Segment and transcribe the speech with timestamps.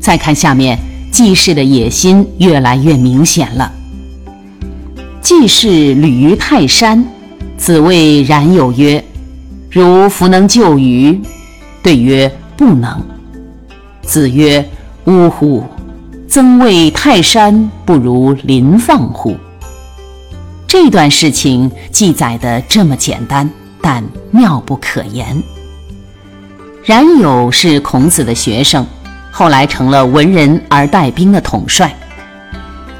[0.00, 0.78] 再看下面，
[1.12, 3.70] 季氏的野心越来越明显了。
[5.20, 7.04] 季氏旅于泰山，
[7.58, 9.04] 子谓冉有曰
[9.70, 11.20] ：“如弗能就于？”
[11.82, 13.00] 对曰：“不能。”
[14.02, 14.66] 子曰
[15.04, 15.62] ：“呜呼！
[16.26, 19.36] 曾谓泰山不如林放乎？”
[20.66, 23.48] 这段事情记载的这么简单，
[23.82, 25.42] 但妙不可言。
[26.84, 28.86] 冉有是孔子的学生。
[29.30, 31.94] 后来成了文人而带兵的统帅。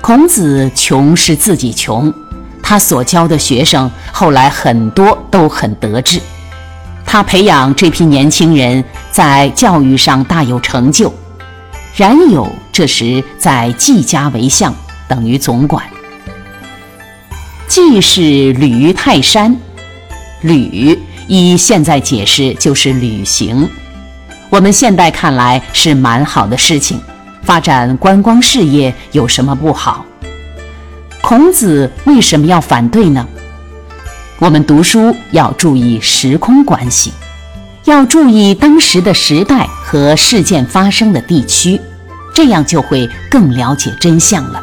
[0.01, 2.13] 孔子穷是自己穷，
[2.63, 6.21] 他所教的学生后来很多都很得志。
[7.05, 11.13] 他培养这批年轻人在教育上大有成就。
[11.97, 14.73] 冉有这时在季家为相，
[15.09, 15.85] 等于总管。
[17.67, 18.21] 季是
[18.53, 19.57] 旅于泰山，
[20.43, 23.69] 旅依现在解释就是旅行。
[24.51, 27.01] 我们现代看来是蛮好的事情，
[27.45, 30.05] 发展观光事业有什么不好？
[31.23, 33.25] 孔子为什么要反对呢？
[34.41, 37.13] 我们读书要注意时空关系，
[37.85, 41.81] 要注意当时的时代和事件发生的地区，
[42.35, 44.61] 这样就会更了解真相了。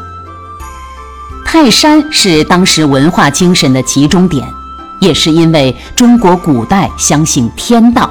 [1.46, 4.46] 泰山是当时文化精神的集中点，
[5.00, 8.10] 也是因为中国古代相信天道。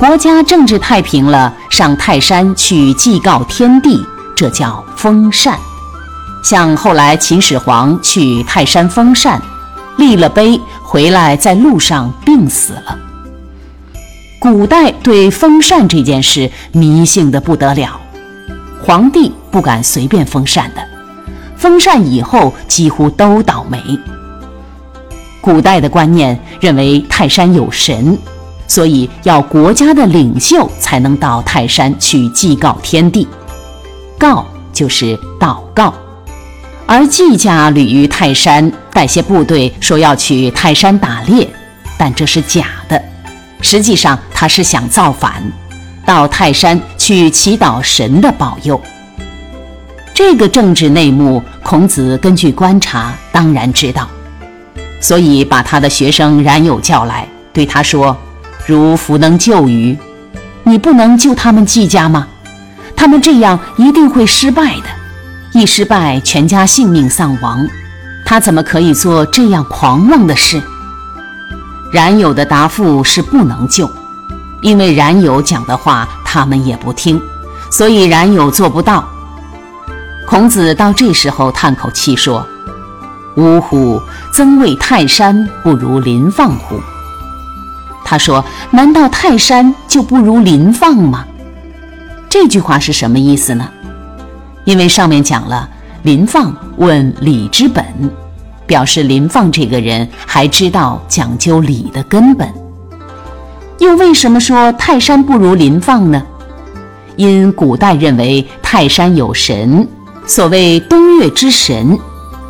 [0.00, 4.02] 国家政治太平了，上泰山去祭告天地，
[4.34, 5.58] 这叫封禅。
[6.42, 9.38] 像后来秦始皇去泰山封禅，
[9.98, 12.98] 立了碑，回来在路上病死了。
[14.38, 18.00] 古代对封禅这件事迷信的不得了，
[18.82, 20.82] 皇帝不敢随便封禅的，
[21.58, 23.78] 封禅以后几乎都倒霉。
[25.42, 28.16] 古代的观念认为泰山有神。
[28.70, 33.26] 所以要国家的领袖才能到泰山去祭告天地，
[34.16, 35.92] 告就是祷告。
[36.86, 41.50] 而季家旅于泰山，带些部队说要去泰山打猎，
[41.98, 43.02] 但这是假的。
[43.60, 45.42] 实际上他是想造反，
[46.06, 48.80] 到泰山去祈祷神的保佑。
[50.14, 54.08] 这个政治内幕，孔子根据观察当然知道，
[55.00, 58.16] 所以把他的学生冉有叫来，对他说。
[58.66, 59.98] 如弗能救鱼，
[60.62, 62.26] 你不能救他们季家吗？
[62.94, 64.84] 他们这样一定会失败的，
[65.52, 67.66] 一失败全家性命丧亡。
[68.24, 70.62] 他怎么可以做这样狂妄的事？
[71.92, 73.90] 冉有的答复是不能救，
[74.60, 77.20] 因为冉有讲的话他们也不听，
[77.70, 79.08] 所以冉有做不到。
[80.28, 82.46] 孔子到这时候叹口气说
[83.36, 84.00] ：“呜呼！
[84.32, 86.78] 曾谓泰山不如临放乎？”
[88.10, 91.24] 他说：“难道泰山就不如林放吗？”
[92.28, 93.68] 这句话是什么意思呢？
[94.64, 95.70] 因为上面讲了，
[96.02, 97.84] 林放问礼之本，
[98.66, 102.52] 表示林放这个人还知道讲究礼的根本。
[103.78, 106.20] 又为什么说泰山不如林放呢？
[107.14, 109.86] 因古代认为泰山有神，
[110.26, 111.96] 所谓东岳之神，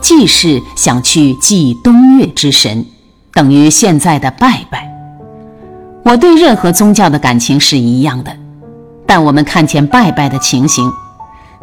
[0.00, 2.86] 祭是想去祭东岳之神，
[3.34, 4.89] 等于现在的拜拜。
[6.02, 8.32] 我对任何宗教的感情是一样的，
[9.06, 10.90] 但我们看见拜拜的情形：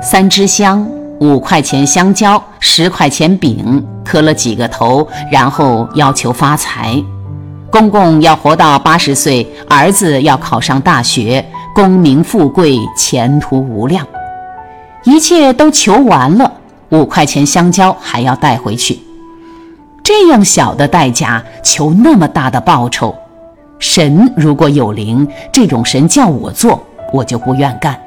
[0.02, 0.88] 三支香、
[1.20, 7.04] 五块钱香蕉、十块钱饼，磕了几个头，然后要求发财。
[7.70, 14.06] 公公要活到八十岁，儿子要考上大学，功名富贵，前途无量。
[15.04, 16.52] 一切都求完了，
[16.90, 19.00] 五块钱香蕉还要带回去。
[20.04, 23.16] 这样小的代价，求那么大的报酬。
[23.80, 26.84] 神如果有灵，这种神叫我做，
[27.14, 28.00] 我就不愿干。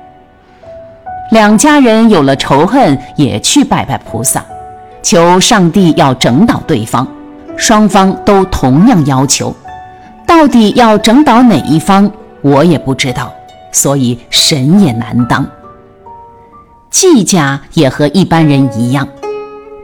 [1.30, 4.44] 两家人有了仇恨，也去拜拜菩萨，
[5.02, 7.06] 求上帝要整倒对方。
[7.56, 9.54] 双方都同样要求，
[10.26, 13.30] 到底要整倒哪一方，我也不知道，
[13.70, 15.46] 所以神也难当。
[16.90, 19.06] 季家也和一般人一样，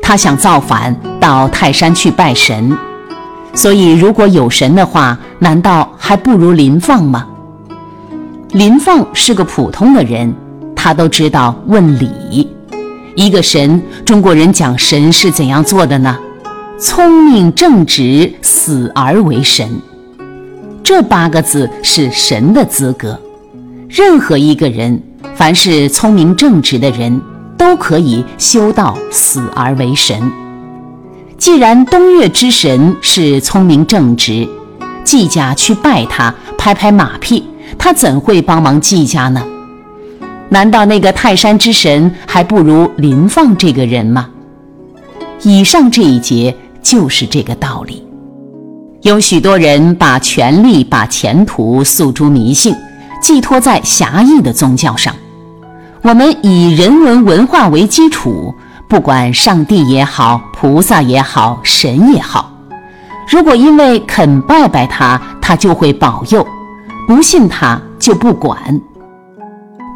[0.03, 2.77] 他想造反，到泰山去拜神。
[3.57, 7.27] 所以，如果有神的话，难道还不如林放吗？
[8.53, 10.33] 林放是个普通的人，
[10.75, 12.49] 他都知道问理。
[13.15, 16.19] 一个神，中国人讲神是怎样做的呢？
[16.79, 19.67] 聪明正直，死而为神。
[20.85, 23.19] 这八个字是神的资格。
[23.89, 25.03] 任何一个人，
[25.35, 27.19] 凡是聪明正直的人，
[27.57, 30.21] 都可以修道死而为神。
[31.39, 34.49] 既然东岳之神是聪明正直，
[35.05, 37.45] 季家去拜他，拍拍马屁，
[37.79, 39.43] 他怎会帮忙季家呢？
[40.49, 44.31] 难道那个泰山之神还不如林放这个人吗？
[45.43, 48.03] 以上这一节就是这个道理。
[49.03, 52.75] 有许多人把权力、把前途诉诸迷信，
[53.21, 55.15] 寄托在狭义的宗教上。
[56.01, 58.55] 我们以人文文化为基础。
[58.89, 62.53] 不管上帝也好，菩萨也好，神也好，
[63.29, 66.41] 如果因为肯拜拜他，他就会保佑；
[67.09, 68.81] 不信他就不管。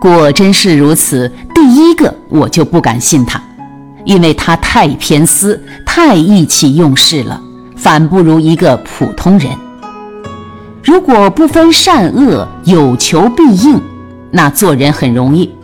[0.01, 3.41] 果真是如此，第一个我就不敢信他，
[4.05, 7.41] 因为他太偏私、太意气用事了，
[7.77, 9.53] 反不如一个普通人。
[10.83, 13.81] 如果不分善恶，有求必应，
[14.33, 15.55] 那做人很容易。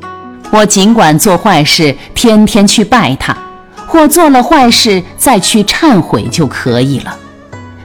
[0.51, 3.37] 我尽管做坏事，天天去拜他，
[3.87, 7.17] 或做了坏事再去忏悔就可以了。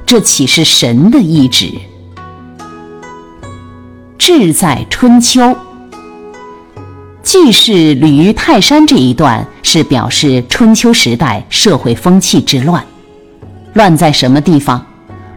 [0.06, 1.72] 这岂是神的意志？
[4.18, 5.56] 志在春秋，
[7.24, 12.84] 记事吕于泰山这一段是表示春秋时代社会风气之乱。
[13.74, 14.86] 乱在什么地方？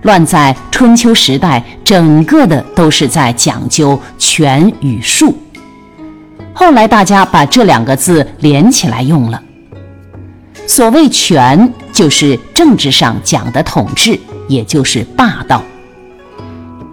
[0.03, 5.35] 乱在春秋时代整个的都是在讲究权与术。
[6.55, 9.43] 后来大家把这两个字连起来用了。
[10.67, 14.19] 所谓权，就是政治上讲的统治，
[14.49, 15.62] 也就是霸道。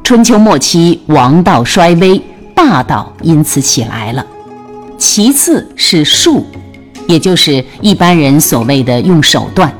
[0.03, 2.21] 春秋末期，王道衰微，
[2.53, 4.25] 霸道因此起来了。
[4.97, 6.45] 其次是术，
[7.07, 9.71] 也就是一般人所谓的用手段，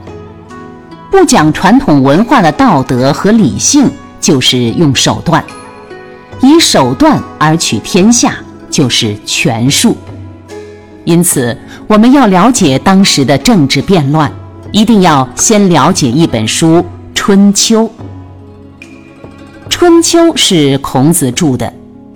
[1.11, 3.91] 不讲传统文化的道德和理性，
[4.21, 5.43] 就是用手段，
[6.41, 8.35] 以手段而取天下。
[8.71, 9.95] 就是权术，
[11.03, 11.55] 因此
[11.87, 14.31] 我们要了解当时的政治变乱，
[14.71, 16.77] 一定要先了解一本书
[17.13, 17.83] 《春秋》。
[19.69, 21.71] 《春秋》是孔子著的，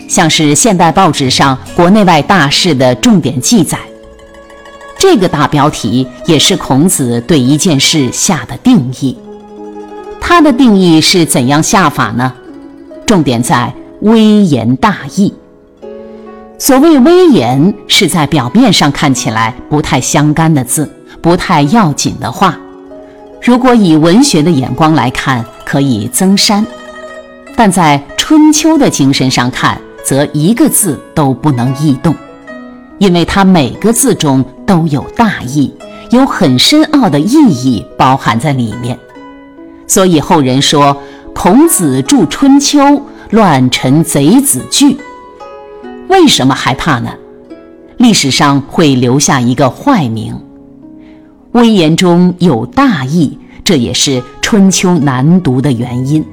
[0.08, 3.78] 像是现代报纸上国内外大事的重点记载。
[4.98, 9.18] 这个大标题也是孔子对一件事下的定义。
[10.22, 12.34] 他的定义是怎样下法呢？
[13.06, 15.34] 重点在微言大义。
[16.58, 20.90] 所谓威严，是在表面上看起来不太相干的字，
[21.22, 22.58] 不太要紧的话。
[23.42, 26.64] 如果以文学的眼光来看，可以增删；
[27.56, 32.16] 但在春秋的精神上看，则一个字都不能异动，
[33.00, 35.72] 因为它每个字中都有大义，
[36.12, 38.98] 有很深奥的意义包含在里面。
[39.88, 40.98] 所以后人说
[41.36, 44.98] ：“孔子著春秋，乱臣贼子惧。”
[46.08, 47.12] 为什么害怕呢？
[47.98, 50.40] 历史上会留下一个坏名。
[51.54, 56.26] 威严中有大义，这也是春秋难读的原因。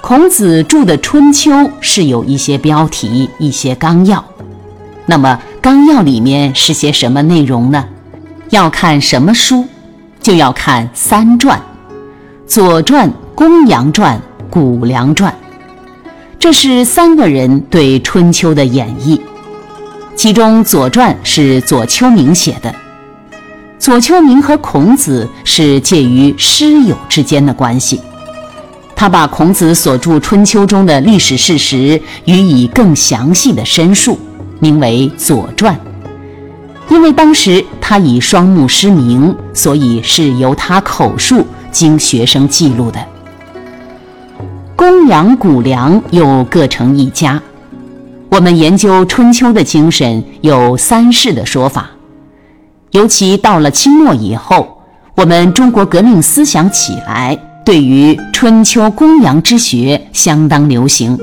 [0.00, 1.50] 孔子著的《春秋》
[1.80, 4.24] 是有一些标题、一些纲要。
[5.06, 7.84] 那么纲要里面是些什么内容呢？
[8.50, 9.66] 要看什么书，
[10.20, 11.58] 就要看三传：
[12.46, 14.18] 《左传》《公羊传》
[14.50, 15.32] 《谷梁传》。
[16.44, 19.18] 这是三个人对春秋的演绎，
[20.14, 22.74] 其中《左传》是左丘明写的。
[23.78, 27.98] 左丘明和孔子是介于师友之间的关系，
[28.94, 34.18] 他把孔子所著《春秋》中的历史事实予以更详细的申述，
[34.60, 35.74] 名为《左传》。
[36.92, 43.00] 因为当时他已双目失明，所以是由他口述，经学生记录的。
[44.76, 47.40] 公羊、谷梁又各成一家。
[48.28, 51.90] 我们研究春秋的精神有三世的说法，
[52.90, 54.82] 尤其到了清末以后，
[55.14, 61.16] 我们中国革命思想起来，对于春秋公羊之学相当流行。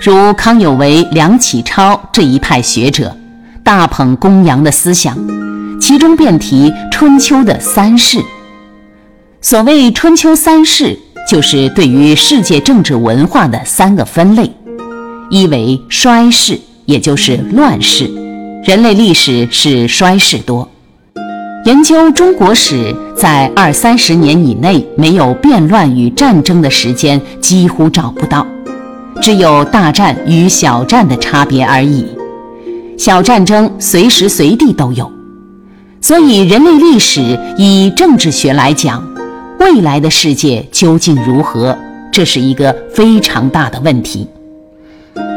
[0.00, 3.14] 如康有为、梁启超这一派学者，
[3.62, 5.16] 大捧公羊的思想，
[5.78, 8.18] 其中便提春秋的三世。
[9.42, 10.98] 所谓春秋三世。
[11.32, 14.52] 就是对于世界政治文化的三个分类：
[15.30, 18.04] 一为衰世，也就是乱世，
[18.66, 20.68] 人类历史是衰世多。
[21.64, 28.46] 研究中国史，在二三十年以内没有变乱与战争的时间几乎找不到，
[29.22, 32.04] 只有大战与小战的差别而已。
[32.98, 35.10] 小战争随时随地都有。
[36.02, 39.02] 所以，人类历史以政治学来讲，
[39.62, 41.78] 未来的世界究竟如何，
[42.10, 44.26] 这是一个非常大的问题。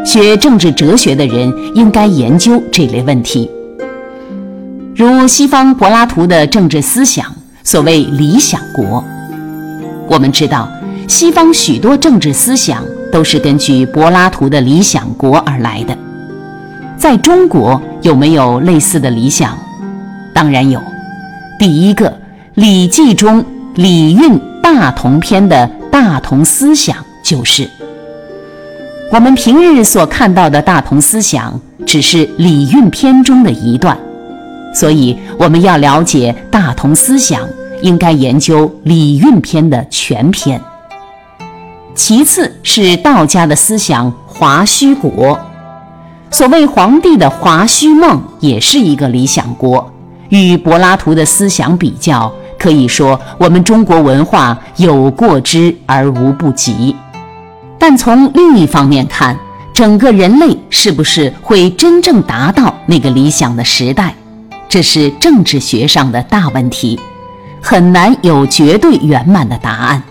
[0.03, 3.50] 学政治哲学的人应该研究这类问题。
[4.96, 9.03] 如西方柏拉图的政治思想，所谓理想国。
[10.08, 10.67] 我们知道，
[11.08, 15.96] 西方许多政治思想都是根据柏拉图的理想国而来的。
[16.98, 19.55] 在中国有没有类似的理想？
[20.34, 20.82] 当然有。
[21.60, 22.10] 第一个，
[22.55, 23.44] 《礼记》中
[23.75, 27.70] 《礼运大同篇》的大同思想就是。
[29.12, 33.98] 我们平日所看到的大同思想，只是《礼运篇》中的一段，
[34.74, 37.41] 所以我们要了解大同思想，
[37.82, 40.60] 应该研究《礼运篇》的全篇。
[41.94, 45.38] 其次是道家的思想华胥国，
[46.32, 49.91] 所谓皇帝的华胥梦，也是一个理想国。
[50.29, 52.34] 与柏拉图的思想比较，
[52.65, 56.95] 可以说我们中国文化有过之而无不及。
[57.77, 59.38] 但从另一方面看，
[59.72, 64.15] 整个人类是不是会真正达到那个理想的时代，
[64.67, 67.00] 这是政治学上的大问题，
[67.62, 70.01] 很难有绝对圆满的答案。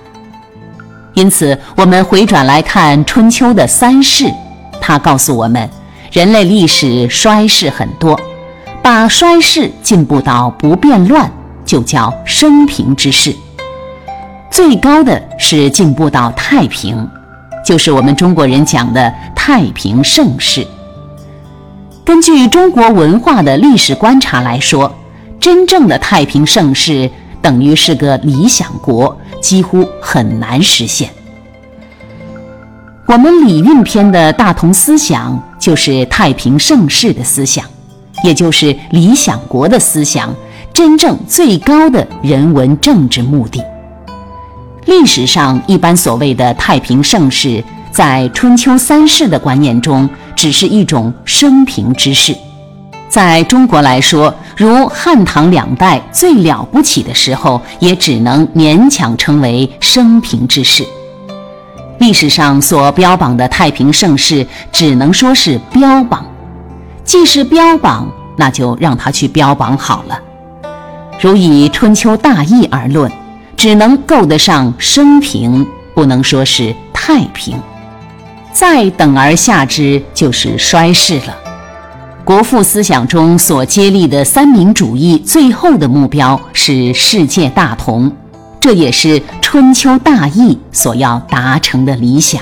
[1.15, 4.33] 因此，我们回转来看春秋的三世，
[4.81, 5.69] 它告诉我们，
[6.13, 8.17] 人类历史衰世很多。
[8.81, 11.29] 把衰世进步到不变乱，
[11.65, 13.35] 就叫升平之势。
[14.51, 17.09] 最高的是进步到太平，
[17.65, 20.67] 就是我们中国人讲的太平盛世。
[22.05, 24.95] 根据中国文化的历史观察来说，
[25.41, 27.11] 真正的太平盛世
[27.43, 31.11] 等于是个理想国，几乎很难实现。
[33.07, 37.65] 我们《礼运篇》的大同思想，就是太平盛世的思想。
[38.23, 40.35] 也就是理想国的思想，
[40.75, 43.63] 真正最高的人文政治目的。
[44.87, 47.63] 历史上一般所谓的太平盛世，
[47.93, 52.37] 在春秋三世的观念中，只是一种升平之势。
[53.09, 60.85] 在中国来说，如汉唐两代最了不起的时候，也只能勉强称为升平之势。
[62.01, 66.27] 历史上所标榜的太平盛世，只能说是标榜。
[67.05, 70.19] 既是标榜，那就让他去标榜好了。
[71.21, 73.11] 如以春秋大义而论，
[73.57, 77.57] 只能够得上升平，不能说是太平。
[78.53, 81.37] 再等而下之，就是衰世了。
[82.25, 88.11] 国父思想中所接力的三民主义，最后的目标是世界大同，
[88.61, 92.41] 这也是春秋大义所要达成的理想。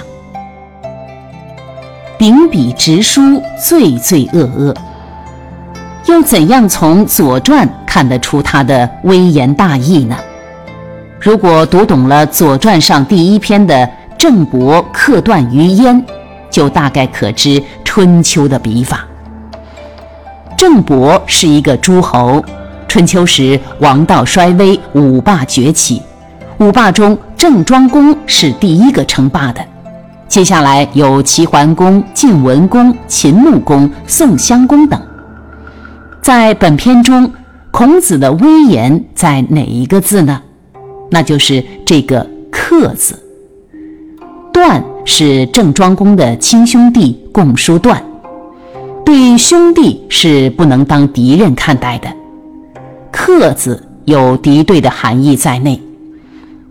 [2.18, 4.74] 秉笔直书，罪罪恶恶。
[6.06, 10.16] 又怎样从《左传》看得出他的微言大义呢？
[11.20, 16.02] 如果读懂了《左传》上第一篇的“郑伯克段于鄢”，
[16.50, 19.00] 就大概可知春秋的笔法。
[20.56, 22.42] 郑伯是一个诸侯，
[22.88, 26.00] 春秋时王道衰微，五霸崛起，
[26.56, 29.62] 五霸中郑庄公是第一个称霸的。
[30.28, 34.98] 接下来有齐桓公、晋文公、秦穆公、宋襄公等。
[36.22, 37.30] 在本篇中，
[37.72, 40.42] 孔子的威严在哪一个字呢？
[41.10, 43.18] 那就是这个“克”字。
[44.52, 48.04] 段是郑庄公的亲兄弟共叔段，
[49.04, 52.08] 对兄弟是不能当敌人看待的。
[53.10, 55.80] 克字有敌对的含义在内，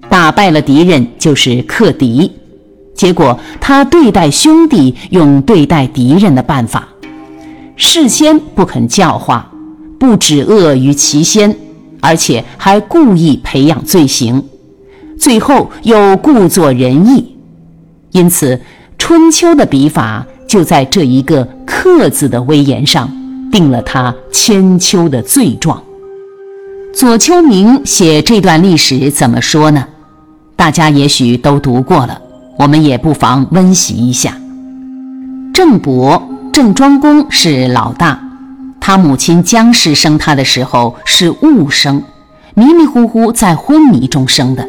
[0.08, 2.31] 打败了敌人就是克敌。
[2.93, 6.88] 结果，他对待兄弟用对待敌人的办法，
[7.75, 9.50] 事先不肯教化，
[10.01, 11.55] 不止恶于其先，
[12.00, 14.43] 而且还故意培养罪行，
[15.20, 17.38] 最后又故作仁义。
[18.12, 18.60] 因此，
[18.98, 23.08] 春秋的笔法就在这一个“克”字的威严上，
[23.51, 25.79] 定了他千秋的罪状。
[26.96, 29.86] 左丘明写这段历史怎么说呢？
[30.55, 32.20] 大家也许都读过了。
[32.58, 34.36] 我们也不妨温习一下。
[35.53, 38.20] 郑伯，郑庄公是老大，
[38.82, 42.04] 他母亲姜氏生他的时候是误生，
[42.56, 44.68] 迷迷糊糊在昏迷中生的。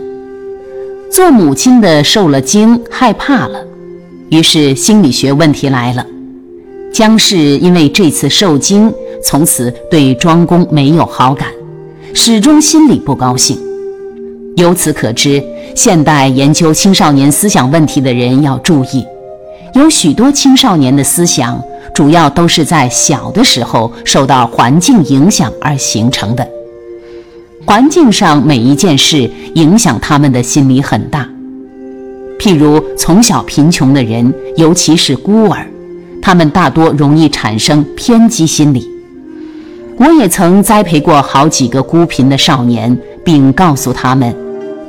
[1.10, 3.64] 做母亲的受了惊，害怕了，
[4.28, 6.06] 于是心理学问题来了。
[6.92, 8.92] 姜氏因为这次受惊，
[9.24, 11.48] 从此对庄公没有好感，
[12.12, 13.58] 始终心里不高兴。
[14.56, 15.42] 由此可知，
[15.74, 19.04] 现代研究青少年思想问题的人要注意：
[19.74, 21.62] 有许多青少年的思想，
[21.94, 26.46] 主要都是在小的时候受到环境影响而形成的。
[27.64, 31.26] 环境上每一件事影响他们的心理很大。
[32.38, 35.64] 譬如从小贫穷的人，尤其是孤儿，
[36.20, 38.86] 他们大多容易产生偏激心理。
[39.96, 44.34] 我也曾栽培过好几个孤贫的少年，并告诉他们，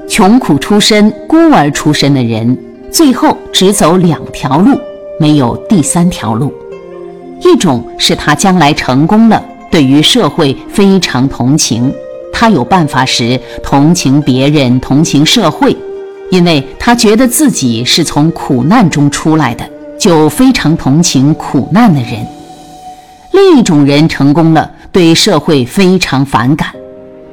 [0.10, 2.58] 穷苦出身、孤儿出身的人。
[2.94, 4.80] 最后只走两条路，
[5.20, 6.54] 没有第三条路。
[7.42, 11.92] 一种是他将来成功了，对于社会非常同情，
[12.32, 15.76] 他有办法时同情别人，同情社会，
[16.30, 22.24] 因为他觉得自己是从苦难中出来的，就非常同情苦难的人。
[23.32, 26.70] 另一种人成功了，对社会非常反感，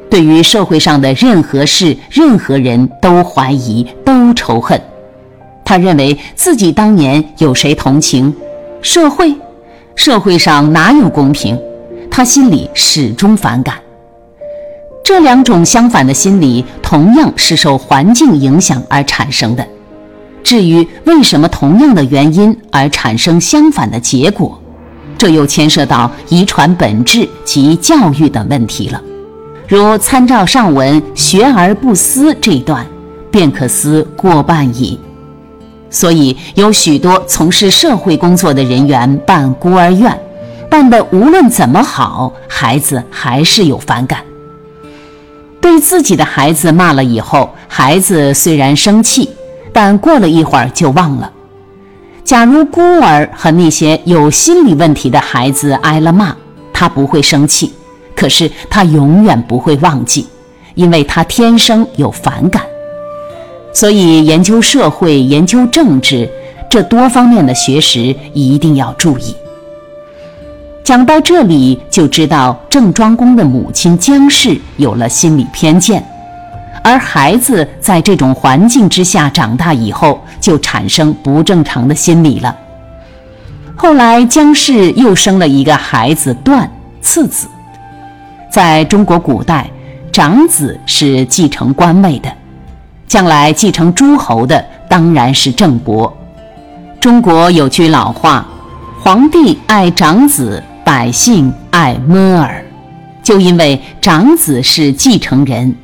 [0.09, 4.81] 对于社会上的任何事、任何人都怀疑，都仇恨。
[5.71, 8.35] 他认为自己当年有谁同情？
[8.83, 9.33] 社会，
[9.95, 11.57] 社会上哪有公平？
[12.11, 13.77] 他心里始终反感。
[15.05, 19.65] 这两种相反的心理，同样是受环境影响而产生的。
[20.43, 24.61] 至于为什么同样的原因而产生相反的结果，
[25.17, 29.01] 这又牵涉到遗传本质及教育等问题了。
[29.69, 32.85] 如参照上文“学而不思”这一段，
[33.31, 34.99] 便可思过半矣。
[35.91, 40.17] 所以，有许多从事社会工作的人员办孤儿院，
[40.71, 44.21] 办的无论怎么好，孩子还是有反感。
[45.61, 49.29] 对自己的孩子骂了以后，孩子虽然生气，
[49.73, 51.31] 但过了一会儿就忘了。
[52.23, 56.35] 假如孤儿和那些有心理问题的孩子挨了骂，
[56.73, 57.73] 他不会生气，
[58.15, 60.29] 可是他永远不会忘记，
[60.77, 62.63] 因为他天生有反感。
[63.73, 66.29] 所以，研究社会、研究政治
[66.69, 69.35] 这多方面的学识一定要注意。
[70.83, 76.05] 讲到这里，就知道郑庄公的母亲姜氏有了心理偏见，
[76.83, 82.57] 而孩子在这种环境之下长大以后，就产生不正常的心理了。
[83.77, 86.69] 后来，姜氏又生了一个孩子段，
[87.01, 87.47] 次子。
[88.51, 89.71] 在中国古代，
[90.11, 92.29] 长子是继承官位的。
[93.11, 96.17] 将来继承诸侯的当然是郑伯。
[97.01, 98.47] 中国有句老话
[99.03, 102.65] ：“皇帝爱长子，百姓爱摸儿。”
[103.21, 105.75] 就因为长子是继承人，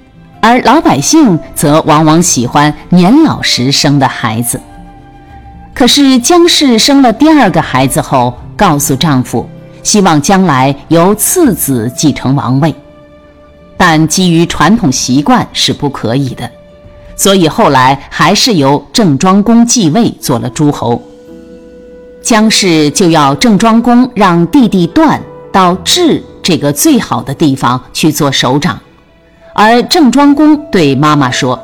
[0.40, 4.60] 而老百姓则往往喜欢年老时生的孩子。
[5.74, 9.48] 可是姜氏生了第二个孩子后，告诉丈夫，
[9.82, 12.72] 希望将来由次子继承王位，
[13.76, 16.48] 但基于传统习惯是不可以的。
[17.16, 21.02] 所以后来还是由郑庄公继位做了诸侯。
[22.22, 25.20] 姜氏就要郑庄公让弟弟段
[25.52, 28.78] 到治这个最好的地方去做首长，
[29.54, 31.58] 而郑庄公对妈妈说：“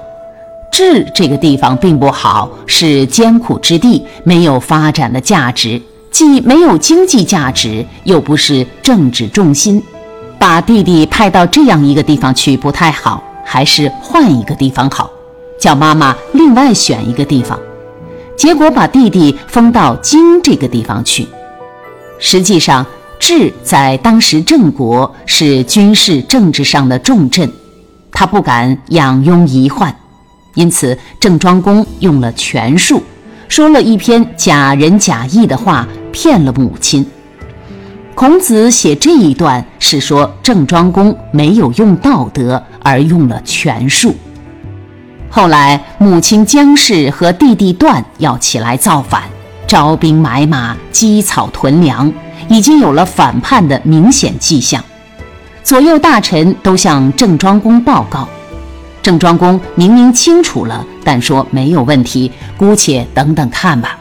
[0.72, 9.82] 治这个地方并不好，是艰苦之地，没有发展的价值，既没有经济价值，又不是政治重心，
[10.38, 15.10] 把弟弟派到这样一个地方去不太好，还是换一个地方好。”
[15.62, 17.57] 叫妈妈另外选一个地方，
[18.37, 21.25] 结果把弟弟封到京这个地方去。
[22.18, 22.85] 实际上，
[23.20, 27.48] 治在当时郑国是军事政治上的重镇，
[28.11, 29.94] 他不敢养庸遗患，
[30.55, 33.01] 因此郑庄公用了权术，
[33.46, 37.07] 说了一篇假仁假义的话，骗了母亲。
[38.16, 44.12] 孔子写这一段是说郑庄公没有用道德，而用了权术。
[45.34, 49.22] 后来，母亲姜氏和弟弟段要起来造反，
[49.66, 52.12] 招兵买马，积草屯粮，
[52.50, 54.84] 已经有了反叛的明显迹象。
[55.64, 58.28] 左右大臣都向郑庄公报告，
[59.00, 63.96] 郑庄公明明清楚了，但说没有问题，姑且等等看吧。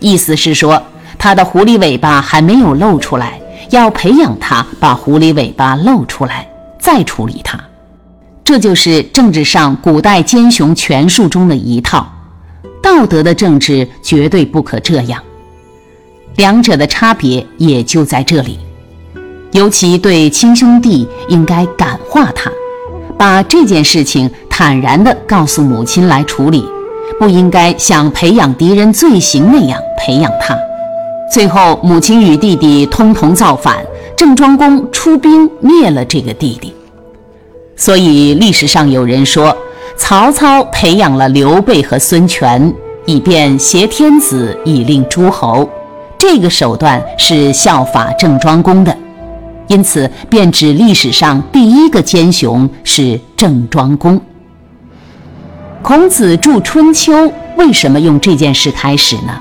[0.00, 0.82] 意思是说，
[1.16, 6.48] 他的狐狸尾巴还没有露出来，要培养他把狐狸尾巴露出来，
[6.80, 7.56] 再处理他。
[8.50, 12.04] 这就是政治上古代奸雄权术中的一套，
[12.82, 15.22] 道德的政治绝对不可这样。
[16.34, 18.58] 两者的差别也就在这里。
[19.52, 22.50] 尤其对亲兄弟，应该感化他，
[23.16, 26.64] 把这件事情坦然地告诉母亲来处理，
[27.20, 30.58] 不应该像培养敌人罪行那样培养他。
[31.32, 33.76] 最后，母亲与弟弟通同造反，
[34.16, 36.74] 郑庄公出兵灭了这个弟弟。
[37.80, 39.56] 所以历史上有人说，
[39.96, 42.70] 曹操培养了刘备和孙权，
[43.06, 45.66] 以便挟天子以令诸侯。
[46.18, 48.94] 这个手段是效法郑庄公的，
[49.66, 54.20] 因此便指历史上第一个奸雄是郑庄公。
[55.80, 57.14] 孔子著《春秋》，
[57.56, 59.40] 为什么用这件事开始呢？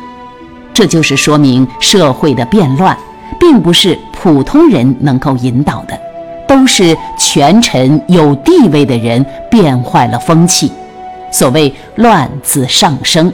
[0.74, 2.98] 这就是说明社会的变乱，
[3.38, 6.00] 并不是普通人能够引导的，
[6.60, 10.70] 都是权臣有地位的人变坏了风气。
[11.32, 13.32] 所谓“乱自上升”，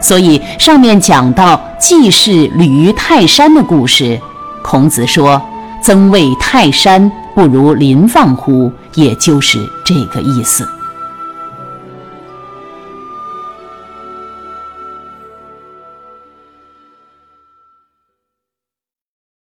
[0.00, 4.18] 所以上面讲到季氏旅于泰山的故事，
[4.64, 5.40] 孔子说
[5.80, 10.68] ：“曾为泰山不如林放乎？”也就是这个意思。